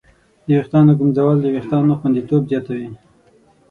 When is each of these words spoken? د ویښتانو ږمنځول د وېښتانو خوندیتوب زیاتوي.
د 0.45 0.47
ویښتانو 0.57 0.91
ږمنځول 0.97 1.37
د 1.41 1.45
وېښتانو 1.55 1.97
خوندیتوب 1.99 2.41
زیاتوي. 2.51 2.89